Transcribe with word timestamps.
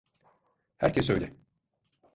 Herkes 0.77 1.09
öyle. 1.09 1.33